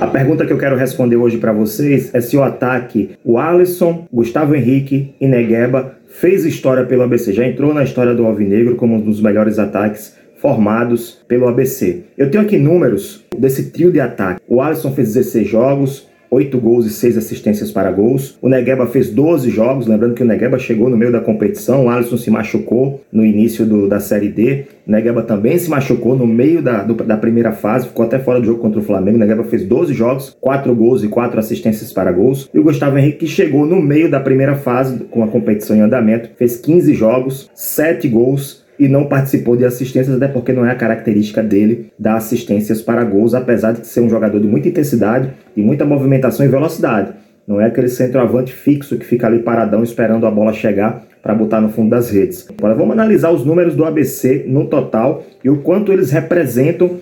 A 0.00 0.06
pergunta 0.06 0.46
que 0.46 0.52
eu 0.52 0.56
quero 0.56 0.76
responder 0.76 1.16
hoje 1.16 1.36
para 1.36 1.52
vocês 1.52 2.14
é 2.14 2.22
se 2.22 2.34
o 2.34 2.42
ataque, 2.42 3.10
o 3.22 3.36
Alisson, 3.36 4.06
Gustavo 4.10 4.54
Henrique 4.54 5.14
e 5.20 5.28
Negueba 5.28 5.96
fez 6.06 6.46
história 6.46 6.86
pelo 6.86 7.02
ABC, 7.02 7.34
já 7.34 7.46
entrou 7.46 7.74
na 7.74 7.84
história 7.84 8.14
do 8.14 8.24
Alvinegro 8.24 8.76
como 8.76 8.94
um 8.94 9.00
dos 9.02 9.20
melhores 9.20 9.58
ataques 9.58 10.16
formados 10.38 11.22
pelo 11.28 11.46
ABC. 11.46 12.04
Eu 12.16 12.30
tenho 12.30 12.42
aqui 12.42 12.56
números 12.56 13.26
desse 13.38 13.70
trio 13.70 13.92
de 13.92 14.00
ataque. 14.00 14.40
O 14.48 14.62
Alisson 14.62 14.90
fez 14.92 15.08
16 15.08 15.46
jogos, 15.46 16.08
8 16.30 16.58
gols 16.58 16.86
e 16.86 16.90
6 16.90 17.18
assistências 17.18 17.72
para 17.72 17.90
gols. 17.90 18.38
O 18.40 18.48
Negueba 18.48 18.86
fez 18.86 19.10
12 19.10 19.50
jogos, 19.50 19.86
lembrando 19.86 20.14
que 20.14 20.22
o 20.22 20.26
Negueba 20.26 20.58
chegou 20.58 20.88
no 20.88 20.96
meio 20.96 21.10
da 21.10 21.20
competição, 21.20 21.86
o 21.86 21.90
Alisson 21.90 22.16
se 22.16 22.30
machucou 22.30 23.00
no 23.12 23.24
início 23.24 23.66
do, 23.66 23.88
da 23.88 23.98
Série 23.98 24.28
D, 24.28 24.64
o 24.86 24.90
Negueba 24.90 25.22
também 25.22 25.58
se 25.58 25.68
machucou 25.68 26.16
no 26.16 26.26
meio 26.26 26.62
da, 26.62 26.82
do, 26.82 26.94
da 26.94 27.16
primeira 27.16 27.52
fase, 27.52 27.88
ficou 27.88 28.04
até 28.04 28.18
fora 28.18 28.40
do 28.40 28.46
jogo 28.46 28.60
contra 28.60 28.80
o 28.80 28.82
Flamengo. 28.84 29.16
O 29.16 29.20
Negueba 29.20 29.44
fez 29.44 29.64
12 29.64 29.92
jogos, 29.92 30.36
4 30.40 30.74
gols 30.74 31.02
e 31.02 31.08
4 31.08 31.38
assistências 31.38 31.92
para 31.92 32.12
gols. 32.12 32.48
E 32.52 32.58
o 32.58 32.62
Gustavo 32.62 32.98
Henrique, 32.98 33.18
que 33.18 33.26
chegou 33.26 33.66
no 33.66 33.80
meio 33.80 34.10
da 34.10 34.20
primeira 34.20 34.54
fase 34.54 35.04
com 35.10 35.24
a 35.24 35.28
competição 35.28 35.76
em 35.76 35.80
andamento, 35.80 36.30
fez 36.36 36.56
15 36.56 36.94
jogos, 36.94 37.50
7 37.54 38.08
gols 38.08 38.64
e 38.80 38.88
não 38.88 39.04
participou 39.04 39.56
de 39.56 39.66
assistências, 39.66 40.16
até 40.16 40.26
porque 40.26 40.54
não 40.54 40.64
é 40.64 40.70
a 40.70 40.74
característica 40.74 41.42
dele 41.42 41.92
dar 41.98 42.16
assistências 42.16 42.80
para 42.80 43.04
gols, 43.04 43.34
apesar 43.34 43.72
de 43.72 43.86
ser 43.86 44.00
um 44.00 44.08
jogador 44.08 44.40
de 44.40 44.48
muita 44.48 44.68
intensidade, 44.68 45.30
de 45.54 45.62
muita 45.62 45.84
movimentação 45.84 46.46
e 46.46 46.48
velocidade. 46.48 47.12
Não 47.46 47.60
é 47.60 47.66
aquele 47.66 47.88
centroavante 47.88 48.54
fixo 48.54 48.96
que 48.96 49.04
fica 49.04 49.26
ali 49.26 49.40
paradão 49.40 49.82
esperando 49.82 50.26
a 50.26 50.30
bola 50.30 50.54
chegar 50.54 51.04
para 51.22 51.34
botar 51.34 51.60
no 51.60 51.68
fundo 51.68 51.90
das 51.90 52.10
redes. 52.10 52.48
Agora 52.58 52.74
vamos 52.74 52.92
analisar 52.92 53.30
os 53.30 53.44
números 53.44 53.76
do 53.76 53.84
ABC 53.84 54.46
no 54.48 54.66
total 54.66 55.24
e 55.44 55.50
o 55.50 55.58
quanto 55.58 55.92
eles 55.92 56.10
representam 56.10 56.98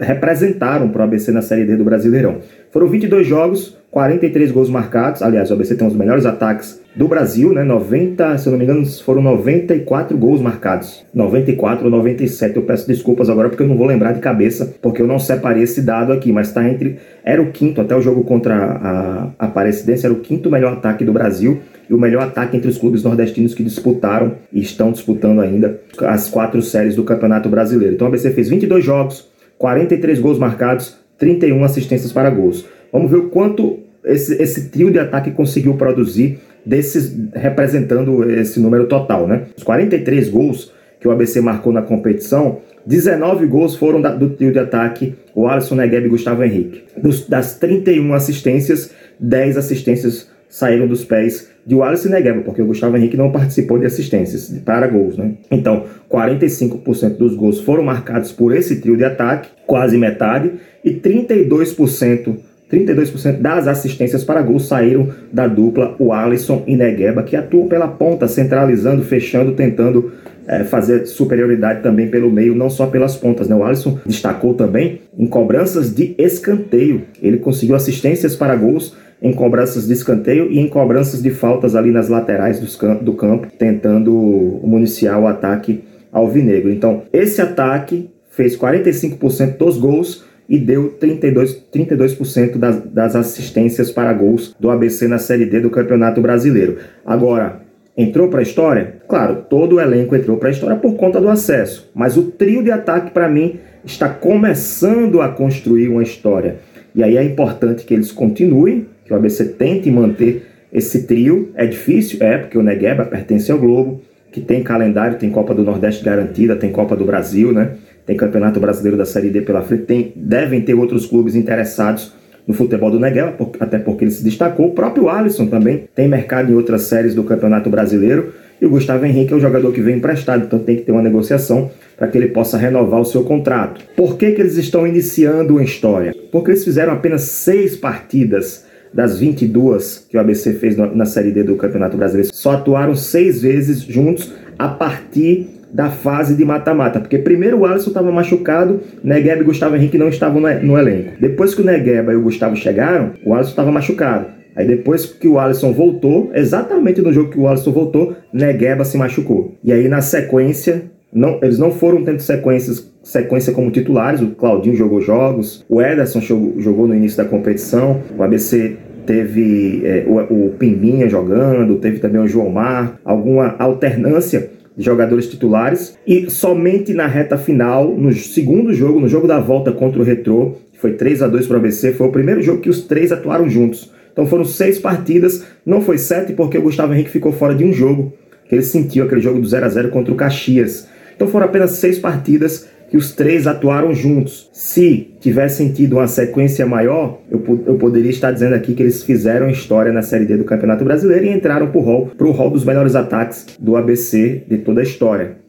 representaram 0.00 0.88
para 0.90 1.00
o 1.00 1.04
ABC 1.04 1.30
na 1.30 1.40
Série 1.40 1.64
D 1.64 1.76
do 1.76 1.84
Brasileirão. 1.84 2.38
Foram 2.70 2.88
22 2.88 3.26
jogos, 3.26 3.78
43 3.90 4.50
gols 4.50 4.68
marcados. 4.68 5.22
Aliás, 5.22 5.50
o 5.50 5.54
ABC 5.54 5.76
tem 5.76 5.86
os 5.86 5.94
melhores 5.94 6.26
ataques 6.26 6.79
do 6.94 7.06
Brasil, 7.06 7.52
né? 7.52 7.62
90, 7.62 8.38
se 8.38 8.46
eu 8.46 8.50
não 8.50 8.58
me 8.58 8.64
engano, 8.64 8.84
foram 8.86 9.22
94 9.22 10.16
gols 10.16 10.40
marcados. 10.40 11.04
94 11.14 11.84
ou 11.84 11.90
97. 11.90 12.56
Eu 12.56 12.62
peço 12.62 12.86
desculpas 12.86 13.30
agora 13.30 13.48
porque 13.48 13.62
eu 13.62 13.68
não 13.68 13.76
vou 13.76 13.86
lembrar 13.86 14.12
de 14.12 14.20
cabeça, 14.20 14.74
porque 14.82 15.00
eu 15.00 15.06
não 15.06 15.18
separei 15.18 15.62
esse 15.62 15.82
dado 15.82 16.12
aqui, 16.12 16.32
mas 16.32 16.48
está 16.48 16.68
entre. 16.68 16.98
Era 17.24 17.40
o 17.40 17.52
quinto, 17.52 17.80
até 17.80 17.94
o 17.94 18.00
jogo 18.00 18.24
contra 18.24 18.54
a 18.56 19.30
Aparecidense, 19.38 20.04
era 20.04 20.12
o 20.12 20.20
quinto 20.20 20.50
melhor 20.50 20.72
ataque 20.72 21.04
do 21.04 21.12
Brasil 21.12 21.60
e 21.88 21.94
o 21.94 21.98
melhor 21.98 22.22
ataque 22.22 22.56
entre 22.56 22.68
os 22.68 22.78
clubes 22.78 23.02
nordestinos 23.02 23.54
que 23.54 23.62
disputaram 23.62 24.34
e 24.52 24.60
estão 24.60 24.92
disputando 24.92 25.40
ainda 25.40 25.80
as 26.02 26.28
quatro 26.28 26.60
séries 26.62 26.96
do 26.96 27.04
Campeonato 27.04 27.48
Brasileiro. 27.48 27.94
Então 27.94 28.06
o 28.06 28.08
ABC 28.08 28.30
fez 28.30 28.48
22 28.48 28.84
jogos, 28.84 29.28
43 29.58 30.18
gols 30.18 30.38
marcados, 30.38 30.98
31 31.18 31.62
assistências 31.64 32.12
para 32.12 32.30
gols. 32.30 32.64
Vamos 32.92 33.10
ver 33.10 33.18
o 33.18 33.28
quanto 33.28 33.78
esse, 34.10 34.40
esse 34.42 34.68
trio 34.68 34.90
de 34.90 34.98
ataque 34.98 35.30
conseguiu 35.30 35.74
produzir 35.74 36.38
desses 36.64 37.16
representando 37.34 38.28
esse 38.30 38.60
número 38.60 38.86
total, 38.86 39.26
né? 39.26 39.46
Os 39.56 39.62
43 39.62 40.28
gols 40.28 40.72
que 41.00 41.08
o 41.08 41.10
ABC 41.10 41.40
marcou 41.40 41.72
na 41.72 41.80
competição, 41.80 42.58
19 42.86 43.46
gols 43.46 43.74
foram 43.74 44.00
da, 44.00 44.14
do 44.14 44.30
trio 44.30 44.52
de 44.52 44.58
ataque, 44.58 45.14
o 45.34 45.46
Alisson 45.48 45.74
Negueb 45.76 46.06
e 46.06 46.10
Gustavo 46.10 46.44
Henrique. 46.44 46.82
Dos, 46.96 47.26
das 47.26 47.58
31 47.58 48.12
assistências, 48.12 48.90
10 49.18 49.56
assistências 49.56 50.30
saíram 50.50 50.86
dos 50.86 51.04
pés 51.04 51.48
de 51.64 51.74
Wallace 51.74 52.08
Negueba, 52.08 52.40
porque 52.42 52.60
o 52.60 52.66
Gustavo 52.66 52.96
Henrique 52.96 53.16
não 53.16 53.30
participou 53.30 53.78
de 53.78 53.86
assistências 53.86 54.48
para 54.64 54.88
gols, 54.88 55.16
né? 55.16 55.34
Então, 55.50 55.84
45% 56.10 57.16
dos 57.16 57.36
gols 57.36 57.60
foram 57.60 57.84
marcados 57.84 58.32
por 58.32 58.54
esse 58.54 58.80
trio 58.80 58.96
de 58.96 59.04
ataque, 59.04 59.48
quase 59.66 59.96
metade, 59.96 60.52
e 60.84 60.92
32% 60.92 62.36
32% 62.72 63.40
das 63.40 63.66
assistências 63.66 64.22
para 64.22 64.42
gols 64.42 64.68
saíram 64.68 65.08
da 65.32 65.46
dupla 65.46 65.96
o 65.98 66.12
Alisson 66.12 66.62
e 66.66 66.76
Negueba, 66.76 67.22
que 67.22 67.36
atuam 67.36 67.66
pela 67.66 67.88
ponta, 67.88 68.28
centralizando, 68.28 69.02
fechando, 69.02 69.52
tentando 69.52 70.12
é, 70.46 70.64
fazer 70.64 71.06
superioridade 71.06 71.82
também 71.82 72.08
pelo 72.08 72.30
meio, 72.30 72.54
não 72.54 72.70
só 72.70 72.86
pelas 72.86 73.16
pontas. 73.16 73.48
Né? 73.48 73.56
O 73.56 73.64
Alisson 73.64 73.98
destacou 74.06 74.54
também 74.54 75.00
em 75.18 75.26
cobranças 75.26 75.94
de 75.94 76.14
escanteio. 76.18 77.02
Ele 77.20 77.38
conseguiu 77.38 77.74
assistências 77.74 78.36
para 78.36 78.54
gols 78.54 78.96
em 79.22 79.32
cobranças 79.32 79.86
de 79.86 79.92
escanteio 79.92 80.50
e 80.50 80.58
em 80.58 80.68
cobranças 80.68 81.22
de 81.22 81.30
faltas 81.30 81.76
ali 81.76 81.90
nas 81.90 82.08
laterais 82.08 82.58
do 83.02 83.12
campo, 83.14 83.48
tentando 83.58 84.60
municiar 84.64 85.20
o 85.20 85.26
ataque 85.26 85.84
alvinegro. 86.12 86.72
Então, 86.72 87.02
esse 87.12 87.40
ataque 87.40 88.10
fez 88.30 88.56
45% 88.56 89.56
dos 89.58 89.76
gols 89.76 90.24
e 90.50 90.58
deu 90.58 90.96
32%, 91.00 91.62
32 91.70 92.18
das, 92.56 92.82
das 92.86 93.14
assistências 93.14 93.92
para 93.92 94.12
gols 94.12 94.52
do 94.58 94.68
ABC 94.68 95.06
na 95.06 95.18
Série 95.18 95.46
D 95.46 95.60
do 95.60 95.70
Campeonato 95.70 96.20
Brasileiro. 96.20 96.78
Agora, 97.06 97.60
entrou 97.96 98.28
para 98.28 98.40
a 98.40 98.42
história? 98.42 98.96
Claro, 99.06 99.44
todo 99.48 99.76
o 99.76 99.80
elenco 99.80 100.16
entrou 100.16 100.38
para 100.38 100.48
a 100.48 100.50
história 100.50 100.74
por 100.74 100.96
conta 100.96 101.20
do 101.20 101.28
acesso, 101.28 101.88
mas 101.94 102.16
o 102.16 102.24
trio 102.32 102.64
de 102.64 102.72
ataque, 102.72 103.12
para 103.12 103.28
mim, 103.28 103.60
está 103.84 104.08
começando 104.08 105.20
a 105.20 105.28
construir 105.28 105.86
uma 105.86 106.02
história. 106.02 106.56
E 106.96 107.04
aí 107.04 107.16
é 107.16 107.22
importante 107.22 107.84
que 107.84 107.94
eles 107.94 108.10
continuem 108.10 108.88
que 109.04 109.12
o 109.12 109.16
ABC 109.16 109.44
tente 109.50 109.88
manter 109.88 110.46
esse 110.72 111.04
trio. 111.04 111.52
É 111.54 111.64
difícil? 111.64 112.18
É, 112.20 112.38
porque 112.38 112.58
o 112.58 112.62
Negueba 112.62 113.04
pertence 113.04 113.52
ao 113.52 113.58
Globo, 113.58 114.02
que 114.32 114.40
tem 114.40 114.64
calendário, 114.64 115.16
tem 115.16 115.30
Copa 115.30 115.54
do 115.54 115.62
Nordeste 115.62 116.04
garantida, 116.04 116.56
tem 116.56 116.72
Copa 116.72 116.96
do 116.96 117.04
Brasil, 117.04 117.52
né? 117.52 117.76
Tem 118.10 118.16
Campeonato 118.16 118.58
Brasileiro 118.58 118.96
da 118.96 119.04
Série 119.04 119.30
D 119.30 119.40
pela 119.42 119.62
frente, 119.62 119.84
tem, 119.84 120.12
devem 120.16 120.60
ter 120.62 120.74
outros 120.74 121.06
clubes 121.06 121.36
interessados 121.36 122.12
no 122.44 122.52
futebol 122.52 122.90
do 122.90 122.98
Negueba, 122.98 123.36
até 123.60 123.78
porque 123.78 124.02
ele 124.02 124.10
se 124.10 124.24
destacou. 124.24 124.66
O 124.66 124.72
próprio 124.72 125.08
Alisson 125.08 125.46
também 125.46 125.84
tem 125.94 126.08
mercado 126.08 126.50
em 126.50 126.56
outras 126.56 126.82
séries 126.82 127.14
do 127.14 127.22
Campeonato 127.22 127.70
Brasileiro. 127.70 128.32
E 128.60 128.66
o 128.66 128.70
Gustavo 128.70 129.06
Henrique 129.06 129.32
é 129.32 129.36
o 129.36 129.40
jogador 129.40 129.72
que 129.72 129.80
vem 129.80 129.98
emprestado, 129.98 130.44
então 130.44 130.58
tem 130.58 130.74
que 130.74 130.82
ter 130.82 130.90
uma 130.90 131.02
negociação 131.02 131.70
para 131.96 132.08
que 132.08 132.18
ele 132.18 132.26
possa 132.26 132.58
renovar 132.58 133.00
o 133.00 133.04
seu 133.04 133.22
contrato. 133.22 133.80
Por 133.94 134.16
que, 134.16 134.32
que 134.32 134.40
eles 134.40 134.56
estão 134.56 134.84
iniciando 134.88 135.52
uma 135.52 135.62
história? 135.62 136.12
Porque 136.32 136.50
eles 136.50 136.64
fizeram 136.64 136.92
apenas 136.92 137.22
seis 137.22 137.76
partidas 137.76 138.64
das 138.92 139.20
22 139.20 140.06
que 140.10 140.16
o 140.16 140.20
ABC 140.20 140.54
fez 140.54 140.76
na 140.76 141.04
Série 141.04 141.30
D 141.30 141.44
do 141.44 141.54
Campeonato 141.54 141.96
Brasileiro, 141.96 142.34
só 142.34 142.54
atuaram 142.54 142.96
seis 142.96 143.40
vezes 143.40 143.82
juntos 143.82 144.32
a 144.58 144.66
partir 144.66 145.59
da 145.72 145.90
fase 145.90 146.34
de 146.34 146.44
mata-mata, 146.44 147.00
porque 147.00 147.18
primeiro 147.18 147.58
o 147.58 147.66
Alisson 147.66 147.90
estava 147.90 148.10
machucado, 148.10 148.80
Negueba 149.02 149.42
e 149.42 149.44
Gustavo 149.44 149.76
Henrique 149.76 149.98
não 149.98 150.08
estavam 150.08 150.40
no 150.40 150.78
elenco. 150.78 151.12
Depois 151.20 151.54
que 151.54 151.62
o 151.62 151.64
Negueba 151.64 152.12
e 152.12 152.16
o 152.16 152.22
Gustavo 152.22 152.56
chegaram, 152.56 153.12
o 153.24 153.34
Alisson 153.34 153.50
estava 153.50 153.70
machucado. 153.70 154.26
Aí 154.54 154.66
depois 154.66 155.06
que 155.06 155.28
o 155.28 155.38
Alisson 155.38 155.72
voltou, 155.72 156.30
exatamente 156.34 157.00
no 157.00 157.12
jogo 157.12 157.30
que 157.30 157.38
o 157.38 157.46
Alisson 157.46 157.72
voltou, 157.72 158.16
Negueba 158.32 158.84
se 158.84 158.98
machucou. 158.98 159.54
E 159.62 159.72
aí 159.72 159.88
na 159.88 160.00
sequência, 160.00 160.82
não, 161.12 161.38
eles 161.42 161.58
não 161.58 161.70
foram 161.70 162.04
tendo 162.04 162.20
sequências, 162.20 162.90
sequência 163.02 163.52
como 163.52 163.70
titulares, 163.70 164.20
o 164.20 164.28
Claudinho 164.28 164.76
jogou 164.76 165.00
jogos, 165.00 165.64
o 165.68 165.80
Ederson 165.80 166.20
jogou, 166.20 166.60
jogou 166.60 166.88
no 166.88 166.94
início 166.94 167.16
da 167.16 167.24
competição, 167.24 168.00
o 168.16 168.22
ABC 168.22 168.76
teve 169.06 169.82
é, 169.84 170.04
o, 170.06 170.46
o 170.46 170.50
Pimbinha 170.58 171.08
jogando, 171.08 171.76
teve 171.76 171.98
também 171.98 172.20
o 172.20 172.28
João 172.28 172.50
Mar, 172.50 173.00
alguma 173.04 173.56
alternância 173.58 174.50
jogadores 174.82 175.28
titulares 175.28 175.96
e 176.06 176.30
somente 176.30 176.92
na 176.94 177.06
reta 177.06 177.36
final, 177.36 177.94
no 177.94 178.12
segundo 178.12 178.72
jogo, 178.72 178.98
no 178.98 179.08
jogo 179.08 179.26
da 179.26 179.38
volta 179.38 179.72
contra 179.72 180.00
o 180.00 180.04
Retrô, 180.04 180.56
que 180.72 180.78
foi 180.78 180.94
3 180.94 181.22
a 181.22 181.28
2 181.28 181.46
para 181.46 181.56
o 181.56 181.60
ABC, 181.60 181.92
foi 181.92 182.08
o 182.08 182.12
primeiro 182.12 182.42
jogo 182.42 182.60
que 182.60 182.70
os 182.70 182.82
três 182.82 183.12
atuaram 183.12 183.48
juntos. 183.48 183.92
Então 184.12 184.26
foram 184.26 184.44
seis 184.44 184.78
partidas, 184.78 185.44
não 185.64 185.80
foi 185.80 185.96
sete 185.98 186.32
porque 186.32 186.58
o 186.58 186.62
Gustavo 186.62 186.92
Henrique 186.92 187.10
ficou 187.10 187.32
fora 187.32 187.54
de 187.54 187.64
um 187.64 187.72
jogo, 187.72 188.12
que 188.48 188.54
ele 188.54 188.62
sentiu 188.62 189.04
aquele 189.04 189.20
jogo 189.20 189.40
do 189.40 189.46
0 189.46 189.64
a 189.64 189.68
0 189.68 189.88
contra 189.90 190.12
o 190.12 190.16
Caxias. 190.16 190.88
Então 191.14 191.28
foram 191.28 191.46
apenas 191.46 191.72
seis 191.72 191.98
partidas 191.98 192.66
que 192.90 192.96
os 192.96 193.12
três 193.12 193.46
atuaram 193.46 193.94
juntos. 193.94 194.50
Se 194.52 195.14
tivessem 195.20 195.72
tido 195.72 195.96
uma 195.96 196.08
sequência 196.08 196.66
maior, 196.66 197.20
eu, 197.30 197.42
eu 197.66 197.76
poderia 197.76 198.10
estar 198.10 198.32
dizendo 198.32 198.54
aqui 198.54 198.74
que 198.74 198.82
eles 198.82 199.04
fizeram 199.04 199.48
história 199.48 199.92
na 199.92 200.02
Série 200.02 200.26
D 200.26 200.36
do 200.36 200.44
Campeonato 200.44 200.84
Brasileiro 200.84 201.26
e 201.26 201.30
entraram 201.30 201.70
para 201.70 201.78
o 201.78 202.30
hall, 202.32 202.50
dos 202.50 202.64
melhores 202.64 202.96
ataques 202.96 203.46
do 203.58 203.76
ABC 203.76 204.44
de 204.48 204.58
toda 204.58 204.80
a 204.80 204.82
história. 204.82 205.40